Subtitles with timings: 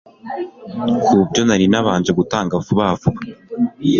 [1.05, 3.19] kubyo nari nabanje gutanga vuba vuba